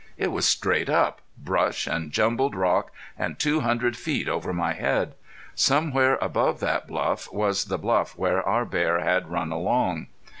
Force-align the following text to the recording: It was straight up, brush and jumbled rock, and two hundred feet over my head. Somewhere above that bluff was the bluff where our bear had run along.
It 0.17 0.31
was 0.31 0.47
straight 0.47 0.89
up, 0.89 1.21
brush 1.37 1.85
and 1.85 2.11
jumbled 2.11 2.55
rock, 2.55 2.89
and 3.19 3.37
two 3.37 3.59
hundred 3.59 3.95
feet 3.95 4.27
over 4.27 4.51
my 4.51 4.73
head. 4.73 5.13
Somewhere 5.53 6.17
above 6.19 6.59
that 6.61 6.87
bluff 6.87 7.31
was 7.31 7.65
the 7.65 7.77
bluff 7.77 8.17
where 8.17 8.41
our 8.41 8.65
bear 8.65 9.01
had 9.01 9.29
run 9.29 9.51
along. 9.51 10.07